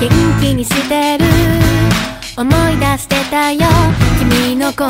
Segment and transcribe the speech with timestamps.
[0.00, 0.10] 元
[0.40, 1.24] 気にしてる。
[2.36, 3.60] 思い出してたよ。
[4.18, 4.88] 君の声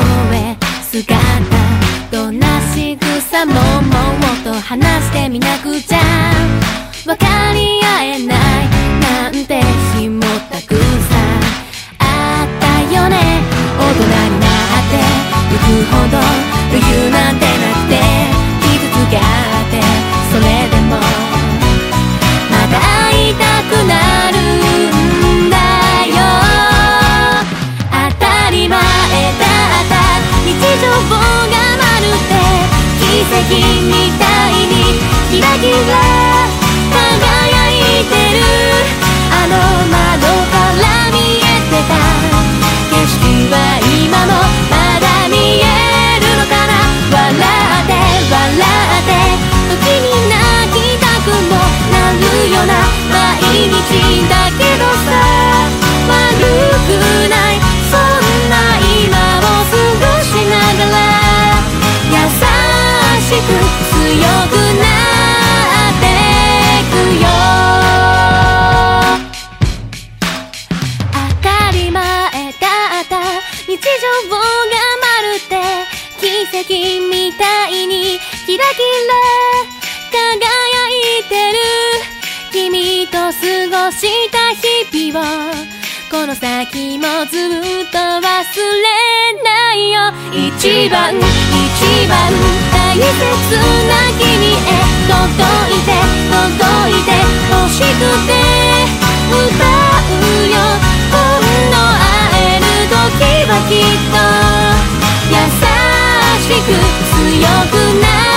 [0.83, 1.13] 姿
[2.11, 5.99] どんな仕草ももっと話してみなくちゃ。
[7.05, 7.46] わかる？
[33.37, 33.53] 奇跡
[33.85, 34.97] みたいに
[35.29, 35.93] キラキラ
[36.89, 38.41] 輝いてる
[39.29, 39.53] あの
[39.85, 41.93] 窓から見えてた。
[42.89, 43.55] 景色は
[43.85, 44.31] 今も
[44.71, 45.63] まだ見え
[46.19, 46.73] るのかな。
[47.11, 47.93] 笑って
[48.31, 49.09] 笑って
[49.69, 50.35] 時に泣
[50.73, 51.53] きたくも
[51.93, 52.73] なるような
[53.11, 53.86] 毎日。
[73.97, 75.57] 日常がまるで
[76.19, 76.69] 奇跡
[77.09, 79.15] みたいにキラキラ
[80.11, 80.45] 輝
[80.89, 81.57] いてる。
[82.51, 85.51] 君と過ごした日々を
[86.11, 87.49] この先もずっ
[87.91, 88.21] と忘れ
[89.43, 90.13] ないよ。
[90.31, 91.23] 一番一
[92.07, 92.31] 番
[92.71, 93.01] 大切
[93.87, 94.57] な君へ。
[95.07, 95.41] 届
[95.73, 95.89] いて
[96.29, 97.09] 届いて
[97.49, 97.85] 欲しく
[98.27, 98.46] て。
[107.39, 107.43] く
[108.01, 108.36] なる